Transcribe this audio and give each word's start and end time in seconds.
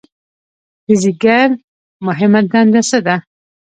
د 0.85 0.87
ځیګر 1.01 1.47
مهمه 2.05 2.41
دنده 2.51 2.81
څه 2.89 2.99
ده؟ 3.05 3.15